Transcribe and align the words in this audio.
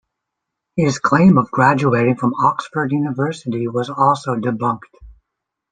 His 0.75 0.97
claim 0.97 1.37
of 1.37 1.51
graduating 1.51 2.15
from 2.15 2.33
Oxford 2.33 2.91
University 2.91 3.67
was 3.67 3.87
also 3.91 4.33
debunked. 4.33 4.95